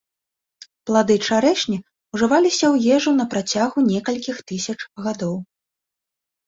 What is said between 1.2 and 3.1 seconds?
чарэшні ўжываліся ў